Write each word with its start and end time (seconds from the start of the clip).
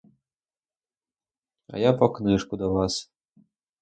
А 1.67 1.77
я 1.77 1.93
по 1.93 2.09
книжку 2.09 2.57
до 2.57 2.69
вас. 2.73 3.11